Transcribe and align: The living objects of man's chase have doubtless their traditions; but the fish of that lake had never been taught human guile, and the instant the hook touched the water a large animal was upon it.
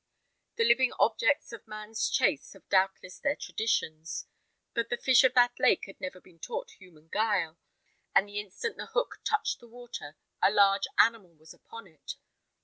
The 0.55 0.63
living 0.67 0.91
objects 0.97 1.53
of 1.53 1.67
man's 1.67 2.09
chase 2.09 2.53
have 2.53 2.67
doubtless 2.69 3.19
their 3.19 3.35
traditions; 3.35 4.25
but 4.73 4.89
the 4.89 4.97
fish 4.97 5.23
of 5.23 5.35
that 5.35 5.59
lake 5.59 5.83
had 5.85 6.01
never 6.01 6.19
been 6.19 6.39
taught 6.39 6.71
human 6.71 7.07
guile, 7.09 7.59
and 8.15 8.27
the 8.27 8.39
instant 8.39 8.77
the 8.77 8.87
hook 8.87 9.19
touched 9.23 9.59
the 9.59 9.67
water 9.67 10.17
a 10.41 10.49
large 10.49 10.87
animal 10.97 11.35
was 11.35 11.53
upon 11.53 11.85
it. 11.85 12.15